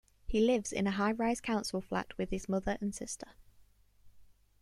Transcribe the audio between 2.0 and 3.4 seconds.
with his mother and sister.